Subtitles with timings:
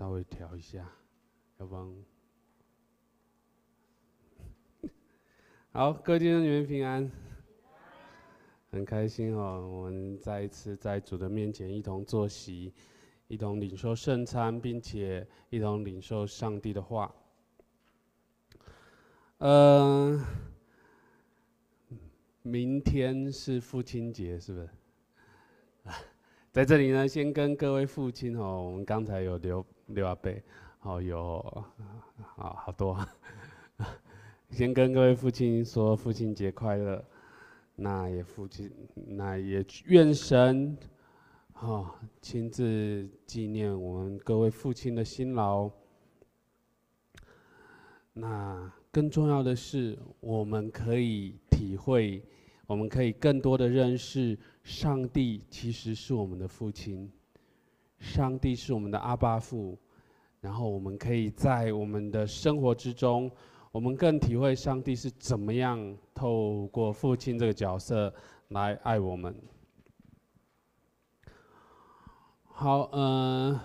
[0.00, 0.90] 稍微调一下，
[1.58, 1.94] 要不然。
[5.72, 7.10] 好，各位弟兄姊妹平安，
[8.70, 12.72] 很开心哦，我们再一次在主的面前一同坐席，
[13.28, 17.14] 一同领受圣餐，并且一同领受上帝的话。
[19.36, 20.26] 嗯、呃，
[22.40, 24.70] 明天是父亲节，是不是？
[26.50, 29.62] 在这里呢，先跟各位父亲哦，我们刚才有留
[29.94, 30.32] 留阿伯，
[30.78, 31.64] 好有，
[32.36, 32.98] 好好多。
[34.50, 37.04] 先跟各位父亲说父亲节快乐，
[37.76, 40.76] 那也父亲，那也愿神，
[41.52, 45.70] 啊，亲自纪念我们各位父亲的辛劳。
[48.12, 52.22] 那更重要的是，我们可以体会，
[52.66, 57.10] 我们可以更多的认识上帝，其实是我们的父亲，
[58.00, 59.78] 上帝是我们的阿爸父，
[60.40, 63.30] 然后我们可以在我们的生活之中。
[63.72, 68.12] 我们更体会上帝是怎么样透过父亲这个角色
[68.48, 69.32] 来爱我们。
[72.42, 73.60] 好，嗯、呃，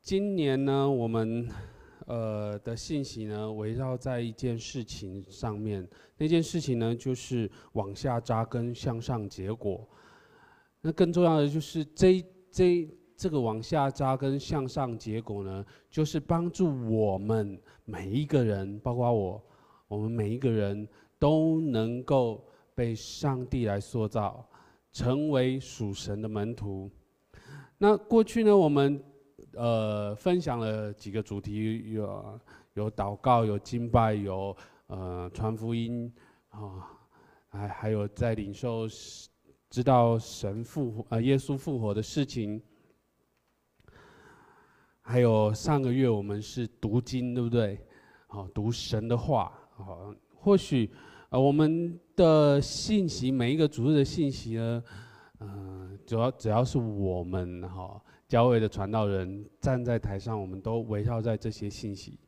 [0.00, 1.46] 今年呢，我们
[2.06, 5.86] 呃的信息呢，围绕在一件事情上面。
[6.16, 9.86] 那件事情呢，就是往下扎根，向上结果。
[10.86, 12.88] 那更重要的就是这这。
[13.18, 19.42] 这个往下扎根向上，结果呢，就是帮助我们每一个人，包括我，
[19.88, 20.86] 我们每一个人
[21.18, 24.46] 都能够被上帝来塑造，
[24.92, 26.90] 成为属神的门徒。
[27.78, 29.02] 那过去呢，我们
[29.54, 32.40] 呃分享了几个主题，有
[32.74, 34.54] 有祷告，有敬拜，有
[34.88, 36.12] 呃传福音
[36.50, 36.84] 啊，
[37.48, 38.86] 还还有在领受
[39.76, 42.58] 知道神复活呃耶稣复活的事情。
[45.02, 47.78] 还有上个月我们是读经，对不对？
[48.26, 49.52] 好，读神的话。
[49.74, 50.90] 好，或许
[51.28, 54.82] 呃我们的信息，每一个主日的信息呢，
[55.40, 62.18] 嗯、主要只要是我们哈教会的传道人站在台上，我们都围绕在这些信息。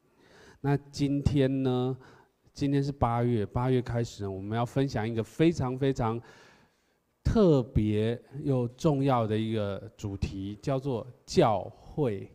[0.61, 1.97] 那今天呢，
[2.53, 6.21] 今天是八月，八月开始呢，我们要分享一个非常非常
[7.31, 12.27] 特别又重要的一个主题，叫做教会。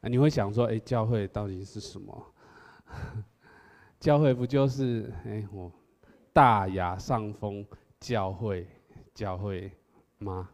[0.00, 2.26] 啊，你会想说，哎，教会到底是什么？
[4.00, 5.70] 教会不就是，哎，我
[6.32, 7.64] 大雅上风
[8.00, 8.66] 教会，
[9.14, 9.70] 教会
[10.18, 10.50] 吗？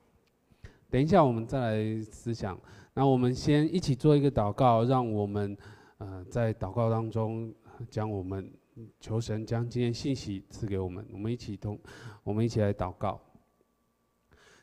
[0.90, 2.60] 等一下，我们再来思想。
[2.92, 5.56] 那我们先一起做一个祷告，让我们，
[5.96, 7.50] 呃，在祷告当中，
[7.88, 8.52] 将我们
[9.00, 11.06] 求神将今天信息赐给我们。
[11.12, 11.78] 我们一起同，
[12.22, 13.20] 我们一起来祷告。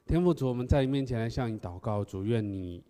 [0.05, 2.83] 天父主，我们在你面前来向你祷告，主愿你。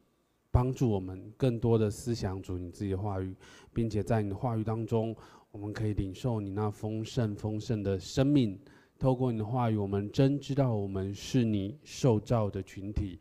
[0.51, 3.35] 帮助我们更多的思想主你自己的话语，
[3.73, 5.13] 并且在你的话语当中，
[5.51, 8.57] 我们可以领受你那丰盛丰盛的生命。
[8.97, 13.19] 透过你的话语，我们真知道我们是你受造的群体，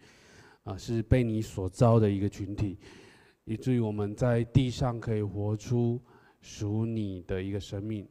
[0.62, 2.78] 啊，是被你所造的一个群体，
[3.46, 6.00] 以至于我们在地上可以活出
[6.44, 8.06] 属你的一个生命。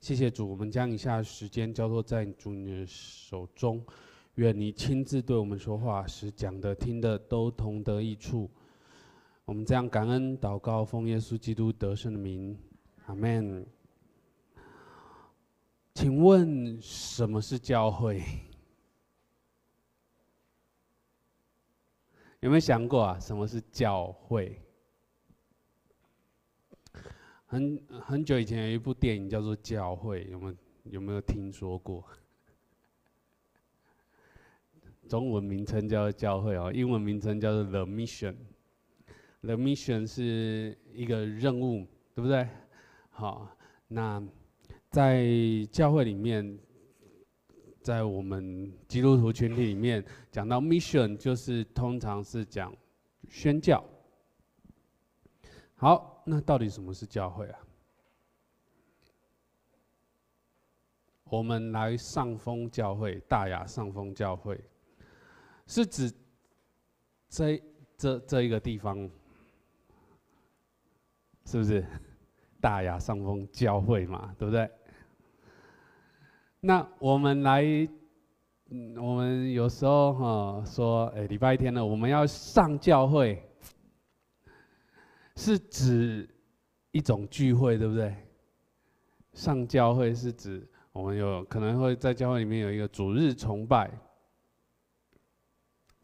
[0.00, 3.84] 谢谢主，我们将以下时间交托在主你的手中。
[4.36, 8.48] 愿你亲自对我们说话，使讲的、听的都同得益处。
[9.44, 12.56] 我们这样感恩祷告，奉耶稣基督得胜的名，
[13.06, 13.66] 阿门。
[15.92, 18.22] 请问什么是教会？
[22.40, 23.18] 有没有想过啊？
[23.18, 24.60] 什么是教会？
[27.54, 30.54] 很很久以前有一部电影叫做《教会》，有没有
[30.90, 32.04] 有没有听说过？
[35.08, 38.34] 中文名称叫做教会哦，英文名称叫做 The Mission。
[39.42, 42.48] The Mission 是一个任务，对不对？
[43.10, 43.48] 好，
[43.86, 44.20] 那
[44.90, 45.24] 在
[45.70, 46.58] 教会里面，
[47.80, 52.76] 在我们基督徒群体里面，讲到 Mission 就是通常是讲
[53.28, 53.84] 宣教。
[55.76, 57.58] 好，那到底什么是教会啊？
[61.24, 64.62] 我们来上峰教会，大雅上峰教会。
[65.66, 66.12] 是指
[67.28, 67.60] 这
[67.96, 69.10] 这这一个地方，
[71.46, 71.84] 是不是
[72.60, 74.34] 大雅上峰教会嘛？
[74.38, 74.70] 对不对？
[76.60, 77.62] 那我们来，
[78.70, 83.42] 嗯，我们有时候哈说，哎，礼拜天呢，我们要上教会，
[85.36, 86.28] 是指
[86.92, 88.14] 一种聚会，对不对？
[89.32, 93.90] 上教会是指我们有可能会在教会里面有一个主日崇拜。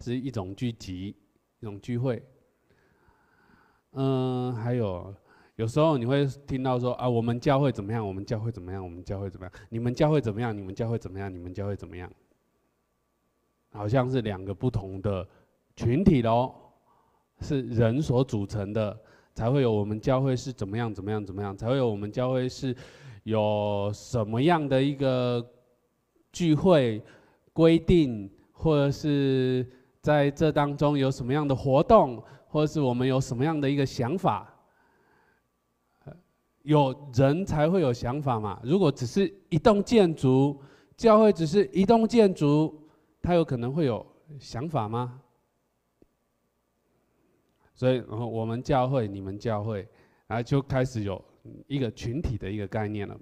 [0.03, 1.15] 是一种聚集，
[1.59, 2.27] 一种聚会。
[3.93, 5.15] 嗯，还有
[5.57, 8.07] 有时候你会听到说啊，我们教会怎么样？
[8.07, 8.83] 我们教会怎么样？
[8.83, 9.53] 我们教会怎么样？
[9.69, 10.57] 你们教会怎么样？
[10.57, 11.31] 你们教会怎么样？
[11.31, 12.11] 你们教会怎么样？
[13.73, 15.29] 好像是两个不同的
[15.77, 16.55] 群体喽，
[17.41, 18.99] 是人所组成的，
[19.41, 20.93] 才会有我们教会是怎么样？
[20.93, 21.25] 怎么样？
[21.25, 21.57] 怎么样？
[21.57, 22.77] 才会有我们教会是
[23.23, 25.43] 有什么样的一个
[26.31, 27.03] 聚会
[27.51, 29.67] 规定，或者是
[30.03, 32.23] 在这当中有什么样的活动？
[32.49, 34.47] 或者是我们有什么样的一个想法？
[36.61, 38.61] 有人才会有想法嘛。
[38.63, 40.61] 如果只是一栋建筑，
[40.99, 42.79] 教会只是一栋建筑，
[43.23, 44.05] 他有可能会有
[44.39, 45.20] 想法吗？
[47.81, 49.89] 所以，然后我们教会、你们教会，
[50.27, 51.25] 然后就开始有
[51.67, 53.19] 一个群体的一个概念了。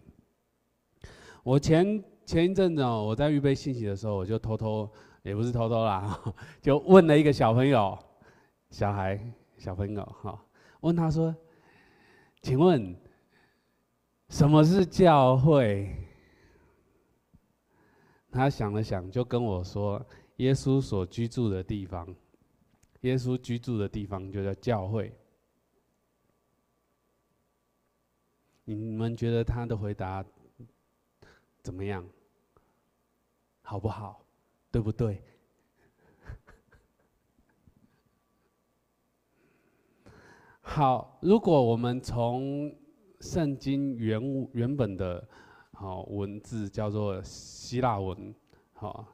[1.45, 4.91] 我前前一阵子哦，我在预备信息的时候，我就偷偷，
[5.23, 6.21] 也不是偷偷啦，
[6.61, 7.97] 就问了一个小朋友。
[8.71, 9.17] 小孩、
[9.59, 10.45] 小朋友，哈，
[10.81, 11.33] 问他说
[12.43, 12.97] ：“请问，
[14.29, 15.89] 什么是教会？”
[18.33, 20.05] 他想了想，就跟我说
[20.39, 22.13] ：“耶稣所居住的地方，
[23.01, 25.13] 耶稣居住的地方就叫教会。”
[28.65, 30.25] 你们觉得他的回答
[31.63, 32.07] 怎么样？
[33.63, 34.23] 好不好？
[34.71, 35.23] 对不对？
[40.61, 42.77] 好，如果我们从
[43.21, 44.21] 圣经原
[44.53, 45.27] 原本的，
[45.73, 48.35] 好文字叫做希腊文，
[48.75, 49.09] 好，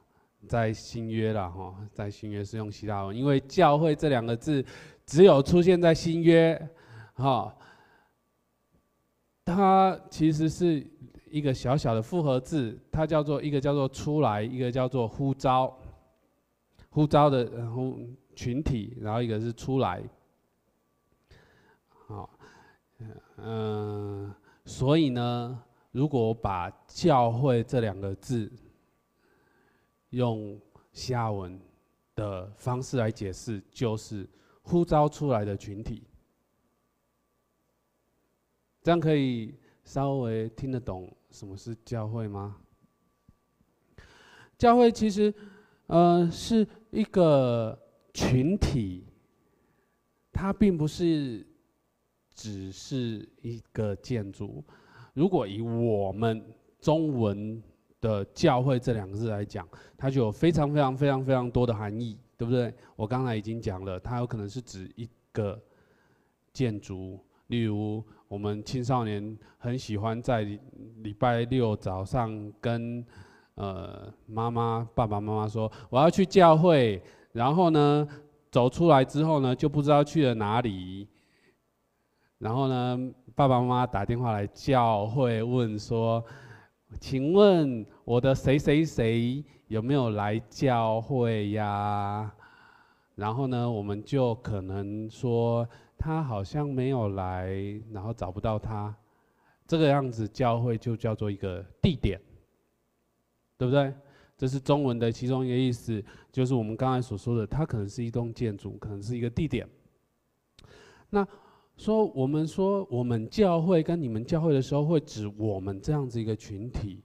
[0.47, 4.63] 在新约了哈，在新约是用希腊文，因为教会这两个字
[5.05, 6.69] 只有出现在新约，
[7.13, 7.55] 哈，
[9.43, 10.85] 它其实是
[11.29, 15.77] 一个小小的复合字，它叫做一个叫做出来，一个叫做呼召，
[16.89, 17.97] 呼召的然后
[18.35, 20.01] 群体，然后一个是出来。
[22.07, 22.29] 好，
[23.37, 24.33] 嗯，
[24.63, 28.51] 所以呢，如果把教会这两个字
[30.15, 30.59] 用
[30.93, 31.59] 下文
[32.15, 34.27] 的方式来解释，就是
[34.63, 36.03] 呼召出来的群体。
[38.81, 39.53] 这样可以
[39.83, 42.57] 稍微听得懂什么是教会吗？
[44.57, 45.33] 教会其实，
[45.87, 47.77] 呃，是一个
[48.13, 49.05] 群体，
[50.31, 51.45] 它并不是。
[52.37, 54.61] 只是一个建筑。
[55.13, 56.45] 如果以我们
[56.81, 57.63] 中文
[58.07, 59.67] 的“教会”这两个字来讲，
[59.97, 62.73] 它就有非常非常非常非常多的含义，对不对？
[62.95, 65.59] 我刚才已经讲了，它有可能是指一个
[66.53, 70.43] 建筑，例如我们青少年很喜欢在
[71.01, 73.03] 礼拜六早上跟
[73.55, 77.01] 呃妈妈、爸爸妈妈说我要去教会，
[77.31, 78.07] 然后呢
[78.51, 81.07] 走出来之后呢就不知道去了哪里。
[82.37, 82.99] 然后呢，
[83.33, 86.23] 爸爸妈妈打电话来教会问说
[86.99, 92.33] ：“请问我的谁谁谁有没有来教会呀？”
[93.15, 95.67] 然后呢，我们就可能说
[95.97, 97.49] 他好像没有来，
[97.91, 98.95] 然后找不到他。
[99.67, 102.19] 这个样子，教会就叫做一个地点，
[103.57, 103.93] 对不对？
[104.37, 109.67] 这是中文的其中一个意思，就是我们刚才所说的，它可能是一栋建筑，可能是一个地点。
[111.09, 111.27] 那。
[111.77, 117.01] 说我们说我们教会跟你们教会的时候，会指我们这样子一个群体，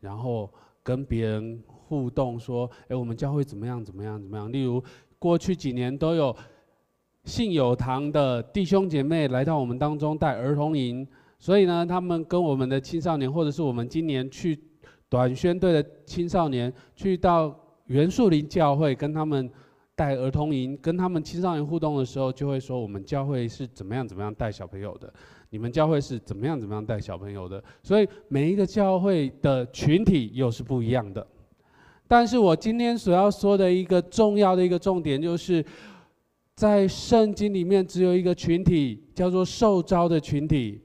[0.00, 0.48] 然后
[0.82, 4.52] 跟别人互动，说，哎，我们教会怎么样怎么样怎么样？
[4.52, 4.82] 例如
[5.18, 6.34] 过去几年都有
[7.24, 11.06] 信友堂的弟兄姐妹来到我们当中带儿童营，
[11.38, 14.56] 所以呢，他们跟我们的青少年，或者是我们今年去
[15.08, 17.52] 短宣队的青少年，去到
[17.86, 19.50] 元树林教会跟他们。
[19.94, 25.12] 带儿童营，跟他们青少年互动的时候，就会说我们教会是怎么样怎么样带小朋友的，
[25.50, 27.62] 你们教会是怎么样怎么样带小朋友的。
[27.82, 31.26] 所以每一个教会的群体又是不一样的。
[32.08, 35.64] 但是我今天所要说的一个重要的一个重点，就是
[36.56, 40.80] 在圣经里面只有一个群体，叫做受招的群体，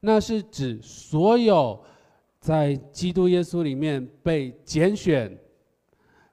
[0.00, 1.82] 那是指所有
[2.38, 5.34] 在基督耶稣里面被拣选、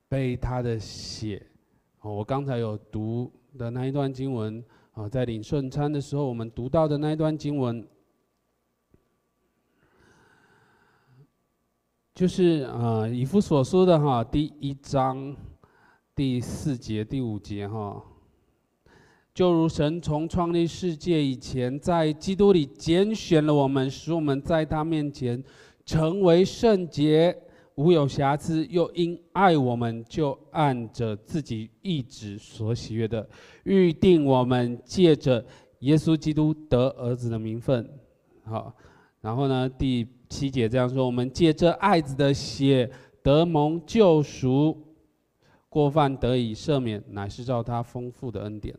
[0.10, 1.47] 被他的血。
[2.10, 7.86] 我刚才有读的那一段经文啊，在领圣餐的时候，我们读到的那一段经文，
[12.16, 15.36] 就是啊，以弗所说的哈第一章
[16.16, 18.02] 第四节、第五节哈，
[19.34, 25.44] 就如神从创立世界以前，在基督里拣选了我们，使我们在他面前
[25.86, 27.38] 成为圣洁，
[27.78, 33.30] 无有瑕疵，又因爱我们，就按着自己意旨所喜悦的，
[33.66, 35.46] 预定我们借着
[35.82, 37.88] 耶稣基督得儿子的名分。
[38.44, 38.76] 好，
[39.22, 42.90] 然后呢，第七节这样说：我们借着爱子的血
[43.22, 44.96] 得蒙救赎，
[45.70, 48.76] 过犯得以赦免，乃是照他丰富的恩典。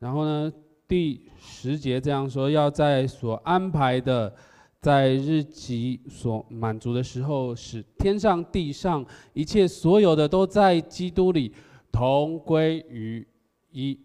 [0.00, 0.52] 然后呢，
[0.88, 4.34] 第十节这样说：要在所安排的。
[4.80, 11.52] 在日期所满足的时候，使天上地上一切所有的都在基督里
[11.90, 13.26] 同归于
[13.72, 13.98] 一，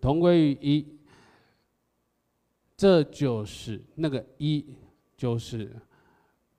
[0.00, 0.98] 同归于一。
[2.74, 4.64] 这就是那个一，
[5.16, 5.76] 就是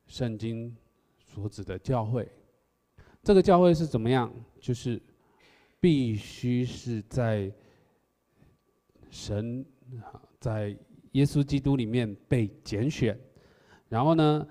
[0.05, 0.77] 圣经
[1.17, 2.31] 所指的教会。
[3.23, 4.31] 这个教会是怎么样？
[4.61, 5.01] 就是
[5.79, 7.51] 必须是在
[9.09, 9.65] 神
[10.39, 10.77] 在。
[11.13, 13.19] 耶稣基督里面被拣选，
[13.87, 14.47] 然后呢，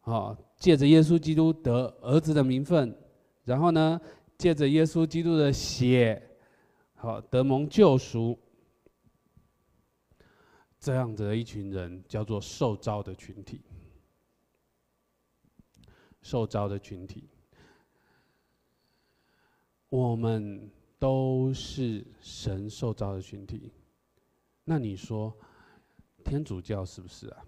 [0.00, 2.96] 好借着耶稣基督得儿子的名分，
[3.44, 4.00] 然后呢，
[4.38, 6.22] 借着耶稣基督的血，
[6.94, 8.38] 好得蒙救赎，
[10.78, 13.62] 这样子的一群人叫做受召的群体。
[16.20, 17.30] 受召的群体，
[19.88, 23.72] 我们都是神受召的群体。
[24.64, 25.34] 那你说？
[26.24, 27.44] 天主教是不是啊？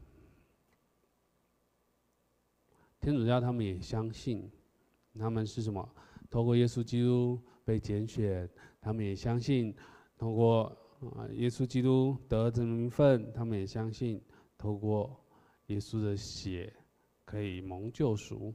[3.00, 4.50] 天主教他们也相信，
[5.18, 5.94] 他们是什么？
[6.30, 8.48] 透过耶稣基督被拣选，
[8.80, 9.74] 他们也相信，
[10.16, 10.64] 透过
[11.16, 14.22] 啊耶稣基督得这名分，他们也相信，
[14.56, 15.20] 透过
[15.66, 16.72] 耶稣的血
[17.24, 18.54] 可以蒙救赎。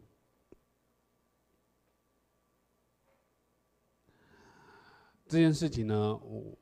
[5.27, 6.57] 这件事情呢，我。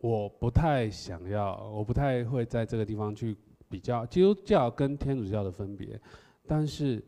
[0.00, 3.36] 我不太想要，我不太会在这个地方去
[3.68, 6.00] 比较基督教跟天主教的分别。
[6.46, 7.04] 但是，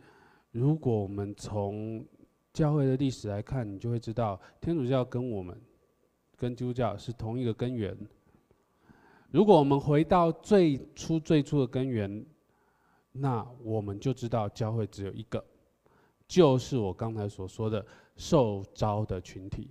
[0.51, 2.05] 如果我们从
[2.53, 5.59] 教会的历史来看，你就会知道，天主教跟我们
[6.37, 7.97] 跟基督教是同一个根源。
[9.31, 12.25] 如果我们回到最初最初的根源，
[13.11, 15.43] 那我们就知道教会只有一个，
[16.29, 17.85] 就是我刚才所说的
[18.17, 19.71] 受召的群体。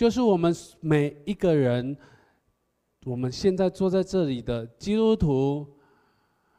[0.00, 1.94] 就是我们每一个人，
[3.04, 5.76] 我们现在坐在这里的基督徒，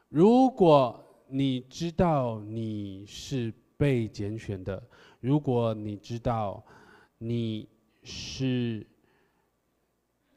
[0.08, 4.80] 如果你知道你是被拣选的，
[5.18, 6.64] 如果你知道
[7.18, 7.68] 你
[8.04, 8.86] 是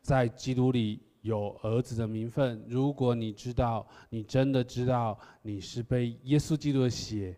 [0.02, 7.38] 在基督里有儿子的名分，如果你知道你真的知道你是被耶稣基督的血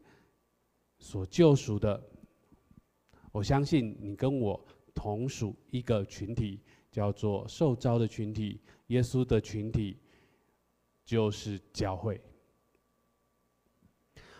[0.98, 2.02] 所救赎的，
[3.34, 4.66] 我相信你跟我。
[4.98, 6.60] 同属一个群体，
[6.92, 8.60] 叫做受召的群体。
[8.88, 9.98] 耶稣的群体
[11.06, 12.20] 就是教会。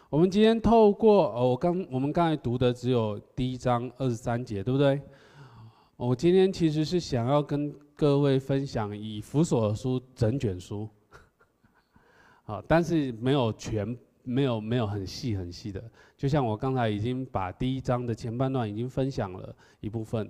[0.10, 5.00] 我们今天透过哦，我刚我们刚才读的只有第一章二十三节，对不对？
[5.96, 10.90] 我今天其实是想要跟各位分享以弗所书整卷书，
[12.46, 13.96] 好，但是没有全，
[14.28, 15.84] 没有没有很细很细的。
[16.18, 20.30] 就像我刚才已经把第一章的前半段已经分享了一部分。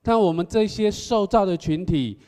[0.00, 2.18] 但我们这些受造的群体，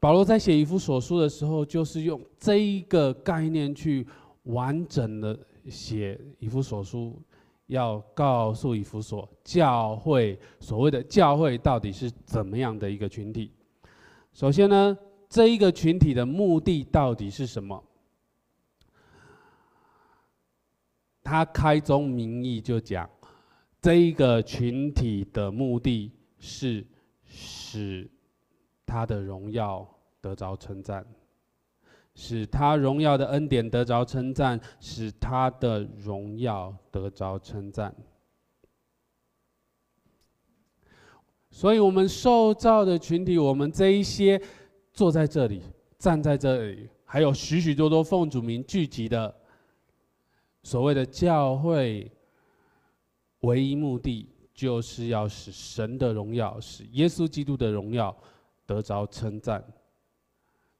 [0.00, 4.06] 保罗在写以弗所书的时候，就是用这一个概念去
[4.44, 7.20] 完整的写以弗所书，
[7.66, 13.50] 要告诉以弗所教会，所谓的教会到底是怎么样的一个群体。
[14.32, 14.98] 首先呢，
[15.28, 17.82] 这一个群体的目的到底是什么？
[21.26, 23.10] 他开宗明义就讲，
[23.82, 26.12] 这一个群体的目的。
[26.38, 26.86] 是
[27.24, 28.08] 使
[28.84, 29.88] 他的荣耀
[30.20, 31.04] 得着称赞，
[32.14, 37.92] 使他荣耀的恩典得着称赞，使他的荣耀得着称赞。
[41.50, 44.40] 所以，我们受造的群体，我们这一些
[44.92, 45.62] 坐在这里、
[45.98, 49.34] 站在这里，还有许许多多奉主名聚集的
[50.66, 52.10] 所谓的教会，
[53.42, 54.28] 唯一目的。
[54.52, 58.16] 就是要使神的荣耀，使耶稣基督的荣耀
[58.64, 59.62] 得着称赞。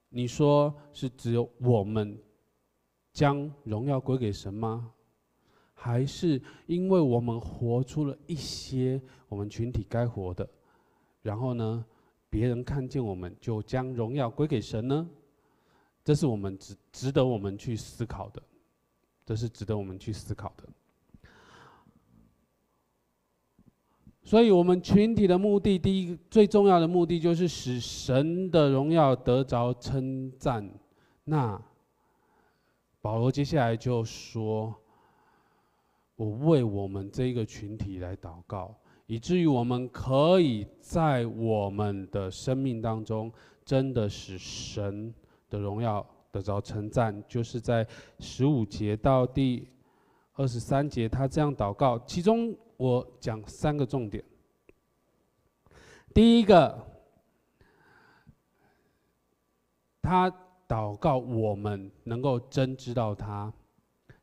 [0.08, 2.18] 你说是只有我们
[3.12, 4.90] 将荣耀归给神吗？
[5.74, 10.48] 还是因为我们活出了一些我们群体该活的，
[11.20, 11.84] 然后呢，
[12.30, 15.06] 别人看见我们就将荣耀归给神呢？
[16.02, 18.42] 这是我们值值得我们去思考的，
[19.26, 20.64] 这是值得我们去思考的。
[24.22, 30.68] 所以，我们群体的目的，第一最重要的目的，就是使神的荣耀得着称赞。
[31.24, 31.60] 那
[33.00, 34.74] 保罗接下来就说
[36.16, 38.74] ：“我为我们这个群体来祷告，
[39.06, 43.32] 以至于我们可以在我们的生命当中，
[43.64, 45.14] 真的使神
[45.48, 46.04] 的荣耀
[46.36, 47.86] 得着称赞。”就是在
[48.18, 49.68] 十五节到第
[50.34, 51.98] 二十三节，他这样祷告。
[52.00, 54.22] 其中我讲三个重点。
[56.14, 56.86] 第一个，
[60.02, 60.32] 他。
[60.68, 63.52] 祷告，我们能够真知道他，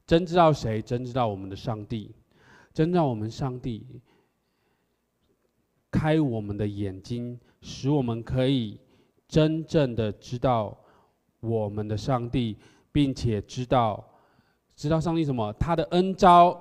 [0.06, 0.82] 真知道谁？
[0.82, 2.14] 真知道我们的上帝，
[2.74, 3.88] 真知道我们上帝，
[5.90, 8.78] 开我们的眼睛，使我们可以
[9.26, 10.78] 真正的知道
[11.44, 12.58] 我们的上帝，
[12.90, 14.02] 并且知道，
[14.78, 15.52] 知道上帝什么？
[15.60, 16.58] 他的恩招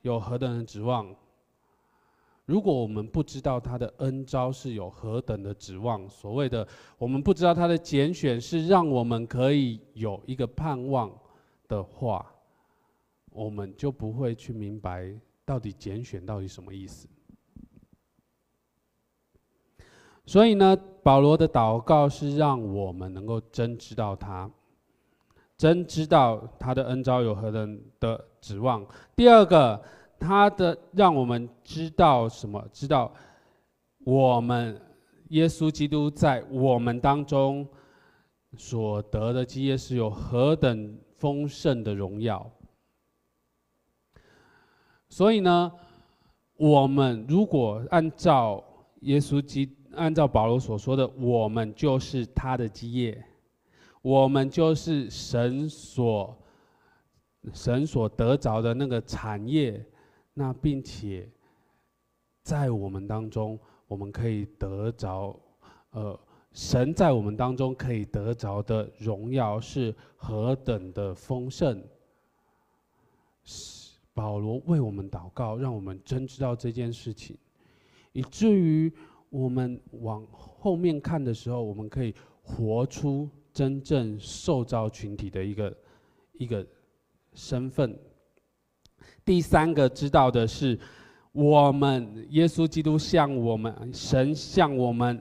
[0.00, 1.14] 有何等的指望？
[2.46, 11.12] 如果我们不知道他的恩招是有何等的指望，所谓的我们不知道他的拣选是让我们可以有一个盼望
[11.68, 12.24] 的话，
[13.32, 15.12] 我们就不会去明白
[15.44, 17.06] 到底拣选到底什么意思。
[20.26, 24.50] 所以呢，保罗的祷告是让我们能够真知道他，
[25.56, 28.86] 真知道他的恩召有何等的指望。
[29.14, 29.82] 第二个。
[30.18, 32.66] 他的让我们知道什么？
[32.72, 33.12] 知道
[33.98, 34.80] 我们
[35.28, 37.68] 耶稣基督在我们当中
[38.56, 42.50] 所得的基业是有何等丰盛的荣耀。
[45.10, 45.70] 所以呢，
[46.56, 48.64] 我们如果按照
[49.00, 53.24] 耶稣基督，按照保罗所说的，我们就是他的基业，
[54.02, 56.36] 我们就是神所
[57.52, 59.84] 神所得着的那个产业。
[60.38, 61.26] 那并且，
[62.42, 65.34] 在我们当中，我们可以得着，
[65.92, 66.20] 呃，
[66.52, 71.82] 神在我们当中可以得着的荣耀是何等的丰盛。
[74.12, 77.36] 保罗为我们祷告，让我们真知道这件事情，
[78.12, 78.92] 以至于
[79.30, 85.76] 我们往后面看的时候，我们可以活出真正受造群体的一个
[86.32, 86.66] 一个
[87.34, 87.98] 身份。
[89.24, 90.78] 第三个知道的是，
[91.32, 95.20] 我们耶稣基督向我们神向我们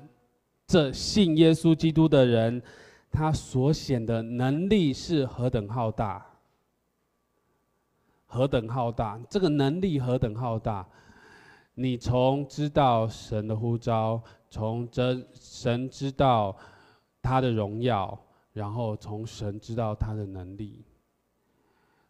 [0.68, 2.62] 这信耶稣基督的人，
[3.12, 6.26] 他所显的能力是何等浩大，
[8.26, 9.20] 何等浩大！
[9.30, 10.88] 这个能力何等浩大！
[11.76, 16.58] 你从知道神的呼召，从真神知道
[17.22, 18.18] 他的荣耀，
[18.52, 20.84] 然后从神知道他的能力，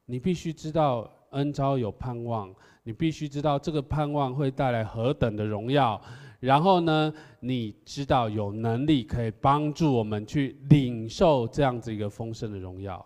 [0.06, 1.12] 你必须知道。
[1.32, 6.00] 恩召有盼望，你必须知道这个盼望会带来何等的荣耀。
[6.40, 13.06] 然后呢，你知道有能力可以帮助我们去领受这样子一个丰盛的荣耀，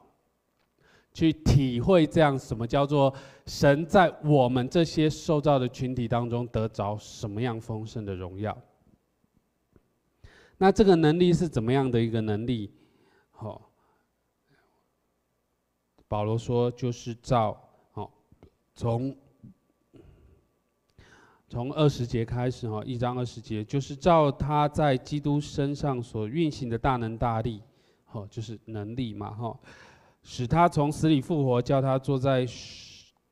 [1.20, 3.14] 去体会这样什么叫做
[3.46, 8.58] 神在我们这些受造的群体当中得着什么样丰盛的荣耀。
[10.58, 12.72] 那这个能力是怎么样的一个能力？
[13.32, 13.70] 好，
[16.08, 17.66] 保罗说就是照。
[18.76, 19.14] 从
[21.50, 27.62] 从二十节开始哈，一章二十节就是照他在基督身上所运行的大能大力，
[28.06, 29.60] 哈，就是能力嘛哈，
[30.24, 32.46] 使他从死里复活，叫他坐在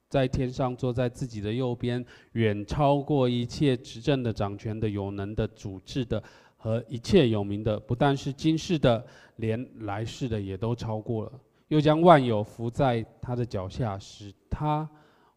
[0.10, 6.22] 在天上，坐在自己的右边，远超过一切执政的、掌权的、有能的、主治的
[6.56, 11.32] 和一切有名的，不但是今世的，连来世的也都超过了，
[11.68, 14.90] 又将万有伏在他的脚下，使他。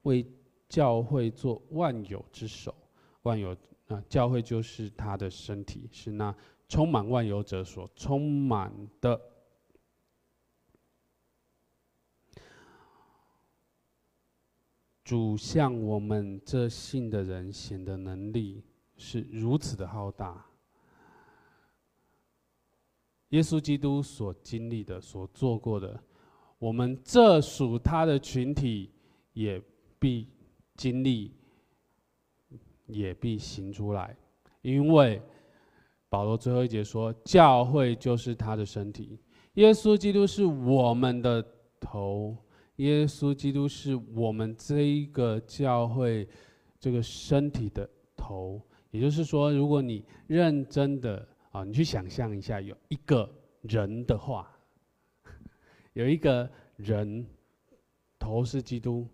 [0.04, 0.24] 为
[0.66, 2.74] 教会做万有之首，
[3.20, 3.54] 万有
[3.88, 6.34] 啊，教会就是他的身体，是那
[6.70, 9.20] 充满万有者所充满的。
[15.10, 18.62] 主向我们这信的人显的能力
[18.96, 20.46] 是如此的浩大。
[23.30, 26.00] 耶稣基督所经历的、所做过的，
[26.60, 28.92] 我们这属他的群体
[29.32, 29.60] 也。
[29.98, 30.26] 必
[30.76, 31.34] 经历，
[32.86, 34.16] 也必行出来，
[34.62, 35.20] 因为
[36.08, 39.18] 保罗最后一节说，教会就是他的身体，
[39.54, 41.44] 耶稣基督是我们的
[41.78, 42.34] 头，
[42.80, 46.28] 耶稣基督是我们这一个教会
[46.78, 48.60] 这个身体的头。
[48.90, 53.30] 也就是说，如果你认真的啊，你去想象一下，有一个
[53.62, 54.50] 人的话，
[55.94, 57.24] 有一个人
[58.18, 59.06] 头是基督。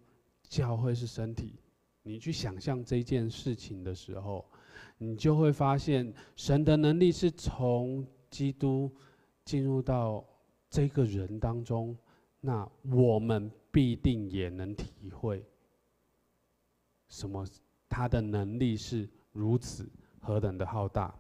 [0.48, 1.59] 教会是身体，
[2.05, 4.48] 你去想象这件事情的时候，
[4.96, 8.88] 你就会发现神的能力是从基督
[9.44, 10.24] 进入到
[10.70, 11.96] 这个人当中，
[12.46, 15.44] 那我们必定也能体会
[17.09, 17.44] 什么？
[17.88, 21.12] 他的能力是如此何等的浩大。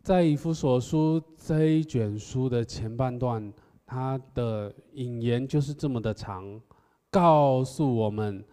[0.00, 3.52] 在以弗所书这一卷书的前半段，
[3.84, 6.62] 他的引言就是这么的长，
[7.10, 8.44] 告诉我们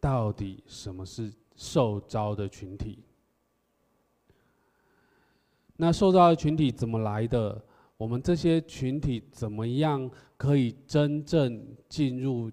[0.00, 3.04] 到底什么是受招的群体。
[5.80, 7.58] 那受召的群体怎么来的？
[7.96, 12.52] 我们这些群体怎么样可以真正进入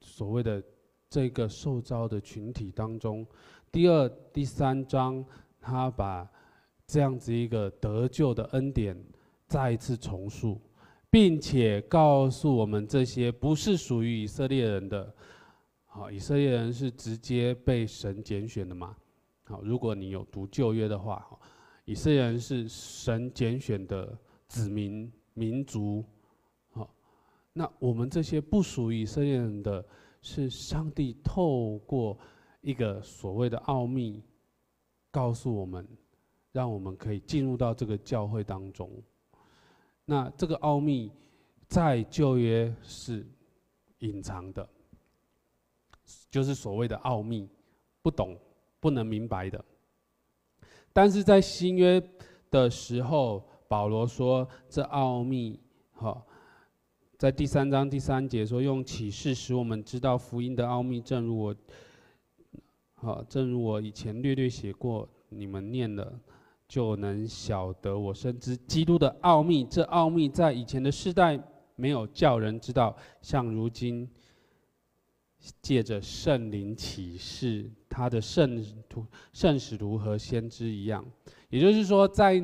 [0.00, 0.62] 所谓的
[1.10, 3.26] 这个受召的群体当中？
[3.72, 5.24] 第二、第三章，
[5.60, 6.30] 他把
[6.86, 8.96] 这样子一个得救的恩典
[9.48, 10.60] 再一次重述，
[11.10, 15.12] 并且告诉我们这些不是属于以色列人的，
[15.86, 18.94] 好，以色列人是直接被神拣选的嘛？
[19.42, 21.26] 好，如果你有读旧约的话，
[21.92, 26.02] 以色列人是神拣选的子民民族，
[26.70, 26.90] 好，
[27.52, 29.84] 那我们这些不属于以色列人的，
[30.22, 32.18] 是上帝透过
[32.62, 34.22] 一个所谓的奥秘，
[35.10, 35.86] 告诉我们，
[36.50, 38.90] 让我们可以进入到这个教会当中。
[40.06, 41.12] 那这个奥秘
[41.68, 43.26] 在旧约是
[43.98, 44.66] 隐藏的，
[46.30, 47.46] 就是所谓的奥秘，
[48.00, 48.34] 不懂、
[48.80, 49.62] 不能明白的。
[50.92, 52.02] 但是在新约
[52.50, 55.58] 的时候，保罗说这奥秘，
[55.92, 56.22] 哈，
[57.18, 61.56] 在第三章第三节说，用启示使我们知道福音的奥秘，正如我，
[62.94, 66.12] 好，正如我以前略略写过，你们念了
[66.68, 69.64] 就能晓得我深知基督的奥秘。
[69.64, 71.42] 这奥秘在以前的世代
[71.74, 74.08] 没有叫人知道，像如今。
[75.60, 81.04] 借着圣灵启示他的圣徒、圣使徒和先知一样，
[81.50, 82.42] 也就是说，在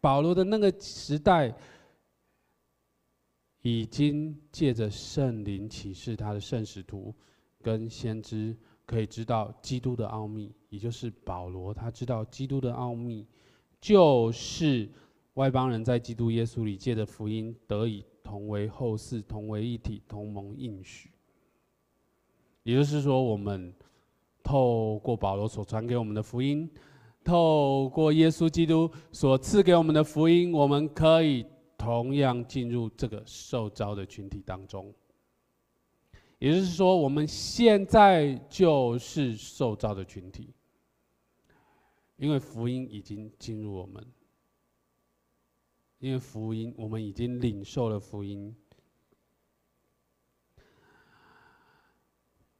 [0.00, 1.54] 保罗的那个时代，
[3.62, 7.14] 已经借着圣灵启示他的圣使徒
[7.62, 10.52] 跟先知，可以知道基督的奥秘。
[10.68, 13.26] 也就是保罗他知道基督的奥秘，
[13.80, 14.88] 就是
[15.34, 21.10] 外邦人在基督耶稣里借着福音得以同为后嗣、同为一体、同盟应许。
[22.62, 23.74] 也就是说，我们
[24.42, 26.68] 透过保罗所传给我们的福音，
[27.24, 31.44] 透过耶稣基督所赐给我们的福音，我们可以
[31.78, 34.92] 同样进入这个受召的群体当中。
[36.38, 40.54] 也就是说，我们现在就是受召的群体，
[42.16, 44.06] 因为福音已经进入我们，
[45.98, 48.54] 因为福音，我们已经领受了福音。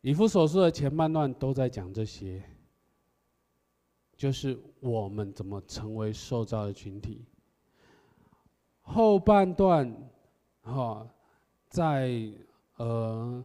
[0.03, 2.43] 以弗所书的前半段都在讲这些，
[4.17, 7.27] 就是我们怎么成为受造的群体。
[8.81, 9.95] 后半段，
[10.63, 11.07] 哈，
[11.69, 12.33] 在
[12.77, 13.45] 呃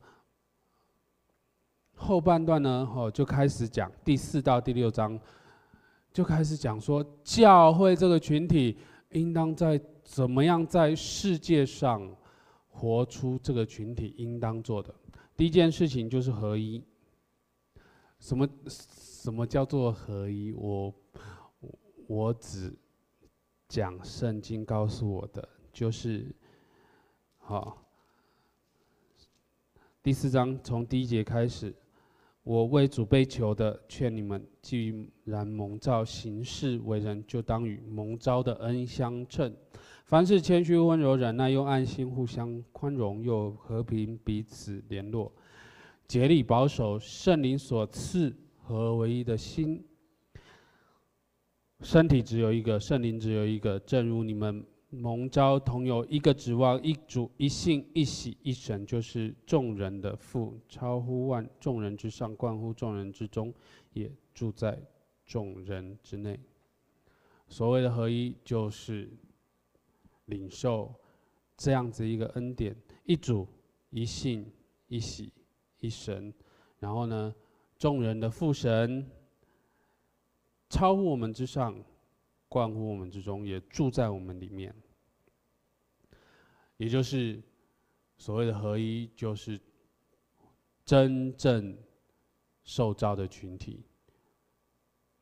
[1.93, 5.19] 后半段呢，哈就开始讲第四到第六章，
[6.13, 8.77] 就开始讲说教会这个群体
[9.11, 12.09] 应当在怎么样在世界上
[12.69, 14.95] 活出这个群体应当做的。
[15.37, 16.81] 第一件事情就是合一。
[18.19, 20.53] 什么什么叫做合一？
[20.53, 20.93] 我
[22.07, 22.73] 我只
[23.67, 26.25] 讲圣经告诉我的，就是
[27.37, 27.85] 好。
[30.01, 31.75] 第四章从第一节开始，
[32.43, 39.53] 我为主被求的，劝你们既然蒙召行事为人，就当与蒙召的恩相称。
[40.05, 45.33] 凡事谦虚温柔忍耐，又爱心互相宽容，又和平彼此联络，
[46.07, 49.83] 竭力保守圣灵所赐和唯一的心。
[51.81, 63.51] 身体只有一个，圣灵只有一个，正如你们蒙召同有一个指望，一主、一信、一喜、一神，就是众人的父，超乎万众人之上，贯乎众人之中，
[63.93, 64.79] 也住在
[65.25, 66.39] 众人之内。
[67.47, 69.09] 所谓的合一，就是。
[70.25, 70.93] 领受
[71.57, 73.47] 这样子一个恩典，一主、
[73.89, 74.51] 一信、
[74.87, 75.31] 一喜、
[75.79, 76.33] 一神，
[76.79, 77.33] 然后呢，
[77.77, 79.09] 众人的父神，
[80.69, 81.75] 超乎我们之上，
[82.49, 84.75] 关乎我们之中，也住在我们里面。
[86.77, 87.41] 也就是
[88.17, 89.59] 所谓的合一，就是
[90.83, 91.77] 真正
[92.63, 93.85] 受召的群体，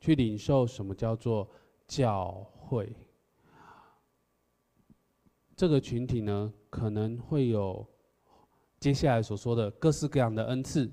[0.00, 1.48] 去领受什么叫做
[1.86, 2.92] 教会。
[5.56, 7.86] 这个群体呢，可能会有
[8.80, 10.90] 接下来所说的各式各样的恩赐，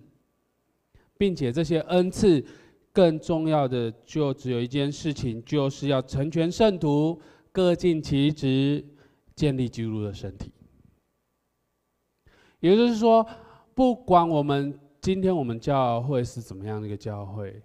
[1.18, 2.46] 并且这些恩赐
[2.94, 7.20] 更重要的就只有一件事情，就是要成全圣徒，
[7.52, 8.86] 各尽其职，
[9.36, 10.52] 建立基督的身体。
[12.60, 13.28] 也就是说，
[13.74, 17.60] 不管我们今天我们教会是怎么样的一个教会，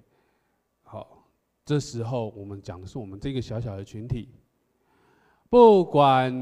[0.83, 1.29] 好，
[1.67, 4.31] 这时候我们讲的是我们这个小小的群体。
[5.49, 6.33] 不管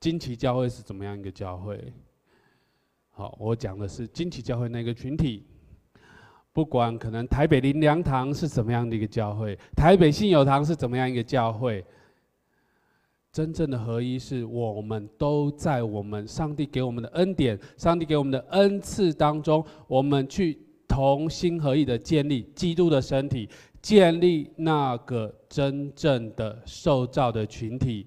[0.00, 1.92] 惊奇教会是怎么样一个教会，
[3.10, 5.44] 好，我讲的是惊奇教会那个群体。
[6.52, 11.84] 不管可能台北灵粮堂是怎么样的一个教会，台北信友堂是怎么样一个教会，
[13.30, 20.58] 真正的合一是我们都在我们上帝给我们的恩典、上帝给我们的恩赐当中，我们去
[20.88, 23.48] 同心合意的建立基督的身体。
[23.82, 28.06] 建立那个真正的受造的群体，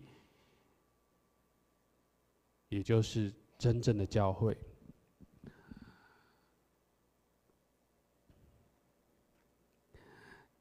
[2.73, 4.57] 也就是真正的教会。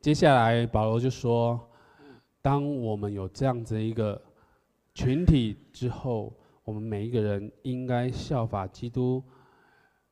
[0.00, 1.70] 接下来，保罗就说
[2.42, 4.20] ：“当我们有这样子一个
[4.94, 9.22] 群体之后，我们每一个人应该效法基督，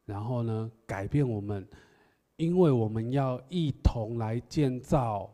[0.04, 1.68] 然后呢，改变我们。”
[2.36, 5.30] 因为我们要一同来建造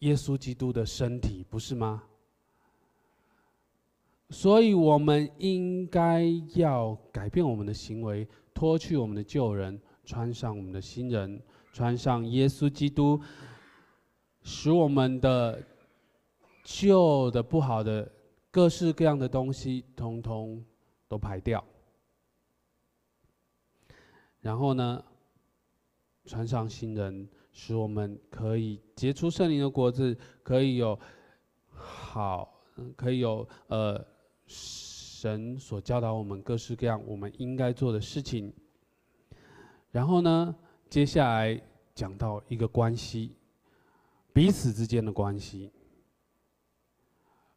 [0.00, 2.02] 耶稣基督的身体，不是吗？
[4.30, 6.24] 所以，我们应该
[6.56, 11.40] 要改变我们的行为，脱去我们的旧人，穿上我们的新人，
[11.72, 13.20] 穿上耶稣基督，
[14.42, 15.62] 使我们的
[16.64, 18.10] 旧的不好的
[18.50, 20.64] 各式各样的东西，通通
[21.06, 21.64] 都排掉。
[24.40, 25.04] 然后呢，
[26.24, 30.98] 穿上新人，使我们可以结出圣灵的果子，可以有
[31.68, 32.64] 好，
[32.96, 34.04] 可以有呃
[34.46, 38.52] 神所教导我们各式各样我们应该做的事情。
[39.90, 40.54] 然后呢，
[40.88, 41.60] 接下来
[41.94, 43.34] 讲到一个关系，
[44.32, 45.72] 彼此之间的关系，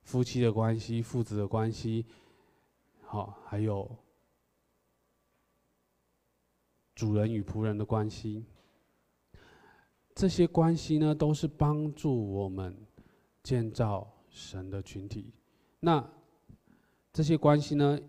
[0.03, 2.05] 夫妻的关系，父子的关系，
[3.01, 3.89] 好，还有
[6.95, 8.45] 主人与仆人的关系。
[10.15, 12.75] 这些关系呢，都是帮助我们
[13.43, 15.33] 建造神的群体。
[15.79, 16.05] 那
[17.11, 17.99] 这些关系呢，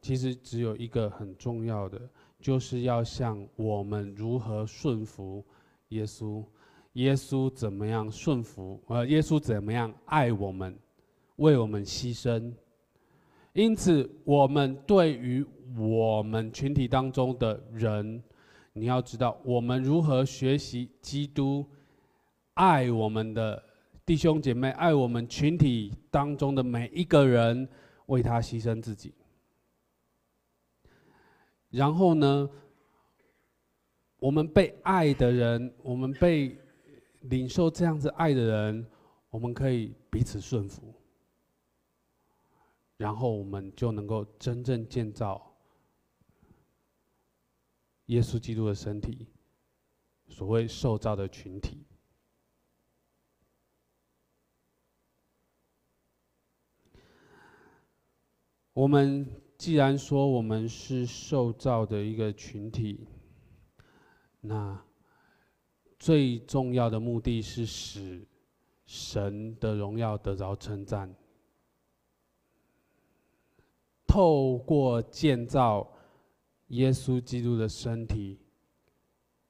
[0.00, 2.00] 其实只有一个很重要的，
[2.40, 5.44] 就是要像我们如何顺服
[5.88, 6.44] 耶稣，
[6.94, 10.78] 耶稣怎么样顺服，呃，耶稣怎么样爱我们，
[11.36, 12.52] 为我们牺牲。
[13.52, 15.44] 因此，我们对于
[15.76, 18.22] 我们群体当中的人。
[18.74, 21.62] 你要知道，我们如何学习基督
[22.54, 23.62] 爱我们的
[24.04, 27.68] 弟兄姐妹，爱我们群体当中的每一个人，
[28.06, 29.14] 为他牺牲自己。
[31.70, 32.50] 然后呢，
[34.18, 36.58] 我们被爱的人，我们被
[37.22, 38.86] 领受这样子爱的人，
[39.30, 40.92] 我们可以彼此顺服，
[42.96, 45.48] 然后我们就能够真正建造。
[48.06, 49.28] 耶稣基督的身体，
[50.28, 51.86] 所谓受造的群体。
[58.74, 59.26] 我们
[59.58, 63.06] 既然说我们是受造的一个群体，
[64.40, 64.82] 那
[65.98, 68.26] 最重要的目的是使
[68.86, 71.14] 神的荣耀得着称赞，
[74.06, 75.88] 透过建造。
[76.68, 78.38] 耶稣基督的身体，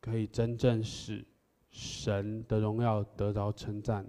[0.01, 1.25] 可以真正使
[1.71, 4.05] 神的荣耀得着称赞。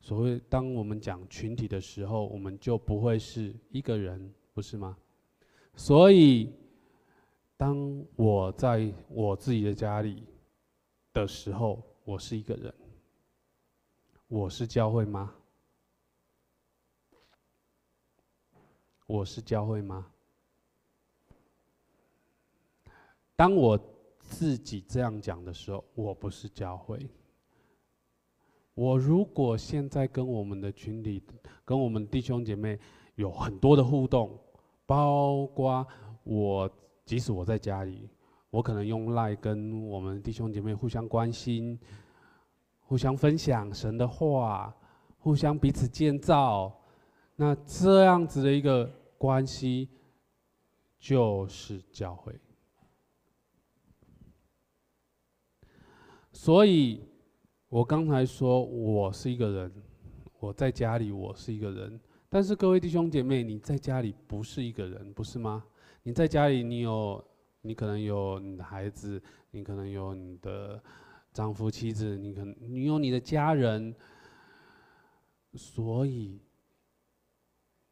[0.00, 4.94] 所谓当我们讲群体的时候，我们就不会是一个人，不是吗？
[5.74, 6.52] 所以，
[7.56, 10.26] 当我在我自己的家里
[11.14, 12.74] 的时候，我是一个人。
[14.28, 15.34] 我是教会吗？
[19.06, 20.12] 我是教会吗？
[23.34, 23.80] 当我
[24.18, 27.08] 自己这样讲的时候，我不是教会。
[28.74, 31.22] 我如果现在跟我们的群体、
[31.64, 32.78] 跟我们弟兄姐妹
[33.14, 34.38] 有很多的互动，
[34.90, 35.86] 包括
[36.24, 36.68] 我，
[37.04, 38.10] 即使我在家里，
[38.50, 41.78] 我可能用赖跟我们弟兄姐妹互相关心、
[42.80, 44.74] 互相分享神的话、
[45.20, 46.76] 互相彼此建造，
[47.36, 48.84] 那这样子的一个
[49.16, 49.88] 关系
[50.98, 52.36] 就是教会。
[56.32, 57.00] 所以，
[57.68, 59.72] 我刚才说我是一个人，
[60.40, 62.00] 我在家里我是一个人。
[62.32, 65.64] 但是各位弟兄姐妹，你在家里不是一个人，不是吗？
[66.04, 67.22] 你在家里，你有，
[67.60, 70.80] 你可能有你的孩子，你可能有你的
[71.32, 73.94] 丈夫妻子，你可能你有你的家人。
[75.54, 76.38] 所以，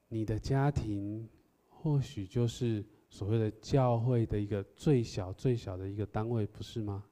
[0.07, 1.29] 你的家庭
[1.69, 7.03] 或许就是所谓的教会的一个最小、最小的一个单位，不是吗？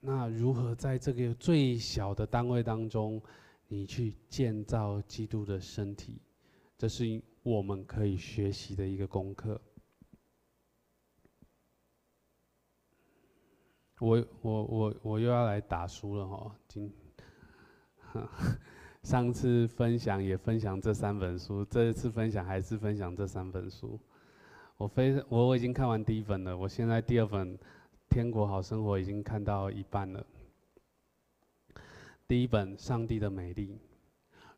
[0.00, 3.22] 那如何在这个最小的单位当中，
[3.68, 6.20] 你去建造基督的身体？
[6.76, 9.60] 这是我们可以学习的一个功课。
[14.00, 16.56] 我我我我又要来打书了哈！
[16.68, 16.92] 今
[19.02, 23.98] 上次分享也分享这三本书，这一次分享还是分享这三本书。
[24.76, 27.58] 我非我我已经看完第一本了，我现在第二本
[28.08, 30.24] 《天国好生活》已经看到一半了。
[32.28, 33.68] 第一本《上帝的美丽》，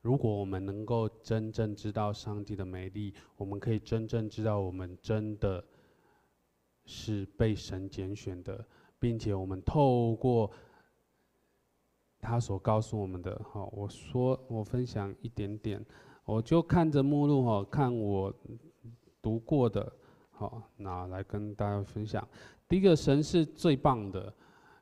[0.03, 5.65] 如果我们能够真正知道上帝的美丽，我们可以真正知道我们真的
[6.85, 8.67] 是被神拣选的。
[8.99, 10.51] 并且我们透过
[12.21, 15.83] 他所告诉我们的，好，我说我分享一点点，
[16.25, 18.35] 我就看着目录哈，看我
[19.23, 19.91] 读过的，
[20.33, 22.27] 好，那来跟大家分享。
[22.69, 24.35] 第一个，神是最棒的。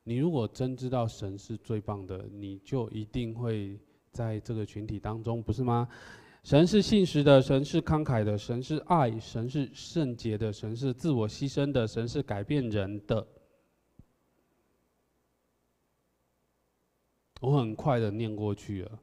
[0.08, 3.78] 你如果真知道神是最棒的，你就一定会
[4.10, 5.86] 在这个群体当中，不是吗？
[6.42, 13.28] 神是信实的，神是慷慨的，神是爱，神是圣洁的，神是自我牺牲的，神是改变人的。
[17.42, 18.98] 我很快的念过去了，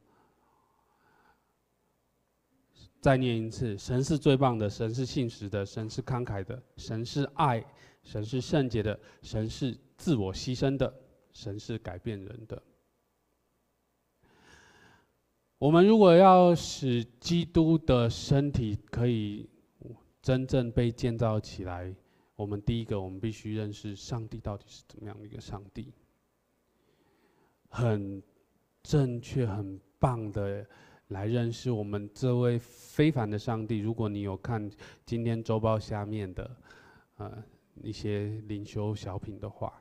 [3.00, 7.64] 再念一次：神是最棒的，神是信实的，神是慷慨的，神是爱，
[8.02, 10.92] 神是圣洁的，神是自我牺牲的，
[11.32, 12.62] 神是改变人的。
[15.58, 19.48] 我们如果要使基督的身体可以
[20.20, 21.94] 真正被建造起来，
[22.34, 25.92] 我们第一个，我们必须认识上帝到底是怎么样的一个上帝。
[27.68, 28.22] 很
[28.82, 30.66] 正确、很棒的
[31.08, 33.78] 来认识我们这位非凡的上帝。
[33.78, 34.70] 如果你有看
[35.04, 36.56] 今天周报下面的
[37.16, 37.42] 呃
[37.82, 39.80] 一些灵修小品的话，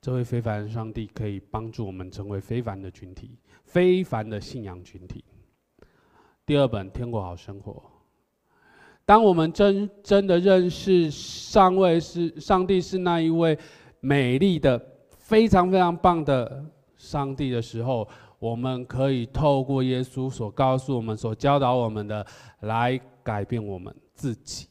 [0.00, 5.24] 这位非凡的上帝可以帮助我们成为非凡的群体、非凡的信仰群体。
[6.46, 7.72] 第二本《天国好生活》，
[9.04, 13.58] 当我们真真的认识上位是上帝是那一位
[14.00, 14.94] 美丽的。
[15.28, 16.64] 非常非常棒的
[16.96, 18.08] 上帝的时候，
[18.38, 22.26] 我们可以透过耶稣所告诉我们、所教导我们的，
[22.60, 24.68] 来改变我们自己，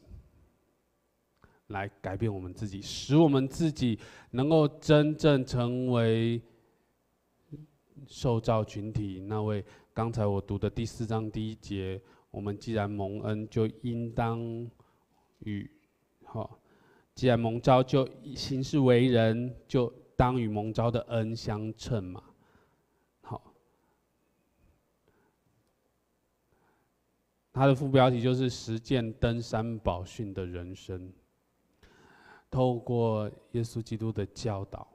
[1.68, 3.98] 来改变我们自己，使我们自己
[4.32, 6.42] 能够真正成为
[8.08, 9.22] 受造群体。
[9.22, 12.02] 那位刚才我读的第四章第一节，
[12.32, 14.40] 我们既然蒙恩，就应当
[15.40, 15.70] 与
[16.24, 16.60] 好，
[17.16, 19.94] 既然蒙召，就行事为人就。
[20.18, 22.24] 当与蒙召的恩相称嘛，
[23.22, 23.54] 好。
[27.54, 31.14] 他的副标题就是实践登山宝训的人生。
[32.50, 34.88] 透过耶稣基督的教导，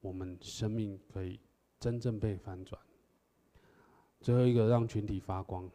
[0.00, 1.38] 我们生命可以
[1.78, 2.80] 真正被翻转。
[4.20, 5.70] 最后一个，让群体发光。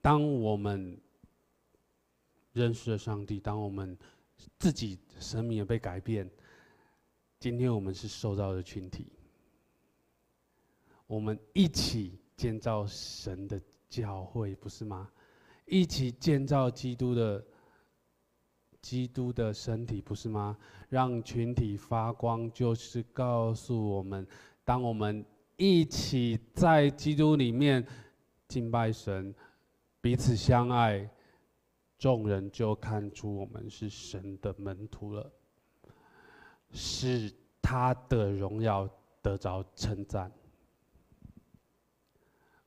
[0.00, 0.98] 当我们
[2.52, 3.98] 认识了上帝，当我们
[4.58, 6.30] 自己生命也被改变。
[7.38, 9.12] 今天我们是受造的群体，
[11.06, 15.10] 我们一起建造神的教会，不是吗？
[15.70, 17.44] 一起建造基督的
[18.82, 20.58] 基督的身体，不是吗？
[20.88, 24.26] 让群体发光，就是告诉我们，
[24.64, 25.24] 当我们
[25.56, 27.86] 一起在基督里面
[28.48, 29.34] 敬拜神，
[30.00, 31.08] 彼此相爱。
[31.98, 35.30] 众人就看出我们是神的门徒了，
[36.72, 37.30] 使
[37.60, 38.88] 他的荣耀
[39.20, 40.32] 得着称赞。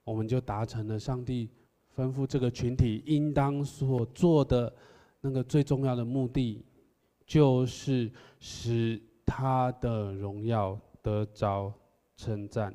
[0.04, 1.50] 我们就达成了上帝
[1.96, 4.74] 吩咐这个群体应当所做的
[5.22, 6.66] 那个最重要的目的，
[7.26, 11.74] 就是使他的荣耀得着
[12.16, 12.74] 称赞。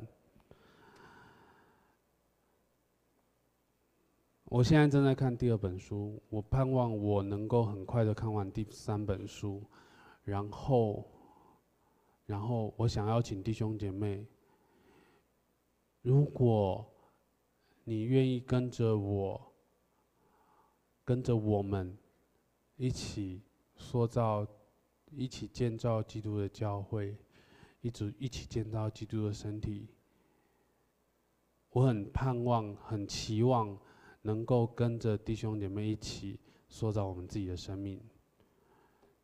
[4.45, 9.63] 我现在正在看第二本书，我盼望我能够很快的看完第三本书，
[10.25, 11.05] 然后，
[12.25, 14.25] 然后我想邀请弟兄姐妹，
[16.01, 16.91] 如果
[17.89, 19.51] 你愿意跟着我，
[21.07, 21.97] 跟着我们
[22.77, 23.41] 一起
[23.77, 24.47] 塑造，
[25.11, 27.17] 一起建造基督的教会，
[27.81, 29.89] 一直一起建造基督的身体，
[31.71, 33.79] 我很盼望，很期望。
[34.21, 37.99] 能够跟着弟兄姐妹一起塑造我们自己的生命，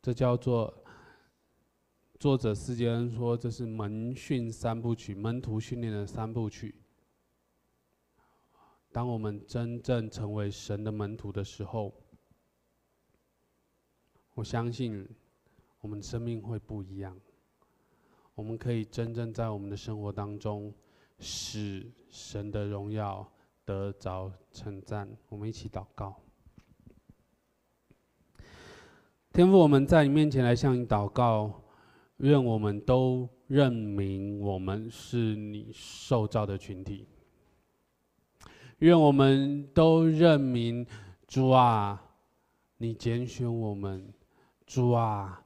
[0.01, 0.73] 这叫做
[2.17, 6.73] 作者斯杰恩说，这是门训三部曲，门徒训练的三部曲。
[8.95, 11.93] 当我们真正成为神的门徒的时候，
[14.33, 15.05] 我相信
[15.81, 17.19] 我们生命会不一样。
[18.35, 20.73] 我们可以真正在我们的生活当中，
[21.19, 23.29] 使神的荣耀
[23.65, 25.05] 得着称赞。
[25.27, 26.15] 我们一起祷告。
[29.33, 31.51] 天父，我们在你面前来向你祷告，
[32.19, 37.09] 愿我们都认明我们是你受造的群体。
[38.79, 40.85] 愿我们都认明
[41.27, 42.01] 主啊，
[42.77, 44.05] 你拣选我们，
[44.65, 45.41] 主啊，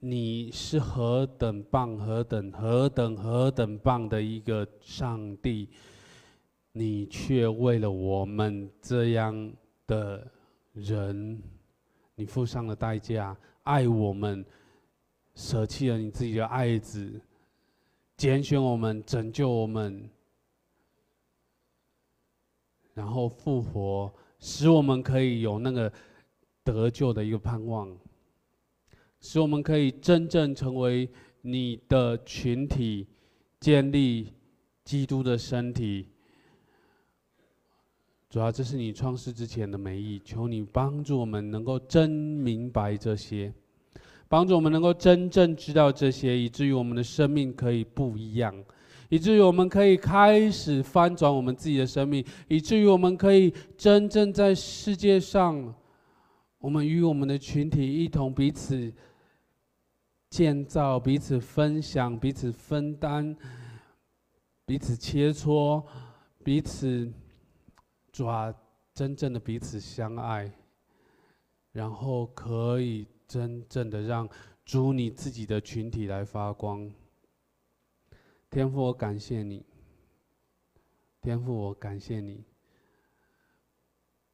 [0.00, 5.68] 你是何等棒、何等、何等、何等棒的一个上帝，
[6.72, 9.52] 你却为了我们这样
[9.86, 10.26] 的
[10.72, 11.40] 人。
[12.18, 14.44] 你付上了代价，爱我们，
[15.34, 17.20] 舍弃了你自己的爱子，
[18.16, 20.08] 拣选我们，拯救我们，
[22.96, 25.92] 然后复活，使我们可以有那个
[26.64, 27.94] 得救的一个盼望，
[29.20, 31.06] 使我们可以真正成为
[31.42, 33.06] 你的群体，
[33.60, 34.32] 建立
[34.82, 36.08] 基督的身体。
[38.30, 43.52] 主要这是你创世之前的美意，求你帮助我们能够真明白这些，
[44.26, 48.64] 帮助我们能够真正知道这些，以至于我们的生命可以不一样，
[49.08, 55.74] 以至于我们可以开始翻转我们自己的生命，以至于我们可以真正在世界上，
[56.58, 58.92] 我们与我们的群体一同彼此
[60.30, 63.36] 建造、彼此分享、彼此分担、
[64.64, 65.84] 彼此切磋、
[66.42, 67.12] 彼此。
[68.12, 68.50] 抓，
[68.94, 70.50] 真正的彼此相爱，
[71.72, 74.26] 然后可以真正的让
[74.64, 76.90] 主你自己的群体来发光。
[78.56, 79.62] 天父，我感谢你。
[81.20, 82.42] 天父，我感谢你。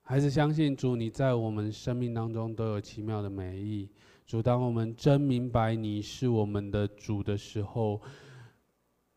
[0.01, 3.89] 还是相信主，你在我们生命当中都有奇妙的美意。
[4.25, 8.01] 主，当我们真明白你是我们的主的时候，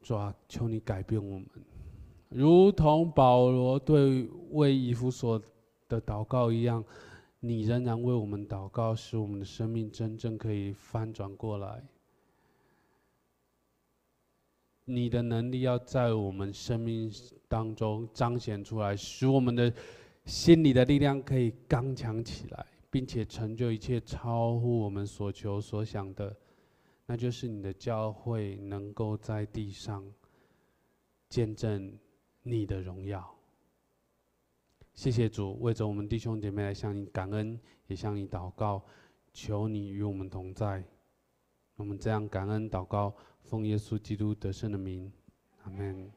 [0.01, 1.47] 主啊，求你改变我们。
[2.29, 5.39] 如同保罗对为以弗所
[5.87, 6.83] 的祷告一样，
[7.41, 11.83] 你仍然为我们祷告，使我们的生命真正可以翻转过来。
[14.85, 17.11] 你的能力要在我们生命
[17.47, 19.71] 当中彰显出来，使我们的
[20.25, 26.35] 心里的力量可以刚强起来，并且成就一切超乎我们所求所想的，
[27.05, 30.03] 那就是你的教会能够在地上
[31.29, 31.97] 见证。
[32.47, 33.27] 你的荣耀，
[34.93, 38.85] 谢谢主，为着我们弟兄姐妹来向你感恩，也向你祷告，
[39.33, 40.83] 求你与我们同在。
[41.75, 43.15] 我们这样感恩祷告，
[43.45, 45.11] 奉耶稣基督得胜的名，
[45.63, 46.11] 阿门。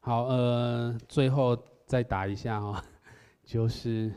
[0.00, 1.56] 好，呃，最后
[1.86, 2.82] 再打一下哈，
[3.44, 4.10] 就是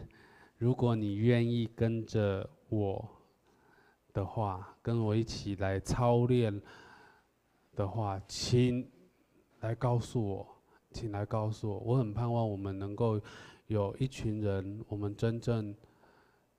[0.58, 3.08] 如果你愿意跟着我
[4.14, 6.62] 的话，跟我一起来操练
[7.76, 8.90] 的话，请
[9.60, 10.48] 来告诉我。
[10.94, 13.22] 请来告诉我，我很盼望我们能够
[13.68, 15.76] 有一群人，我们真正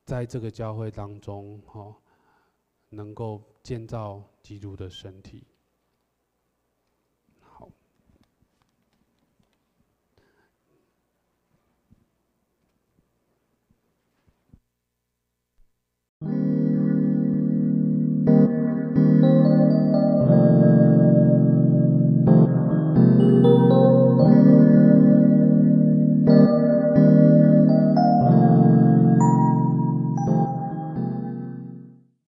[0.04, 1.92] 在这个教会当中，哈，
[2.90, 5.44] 能够建造基督的身体。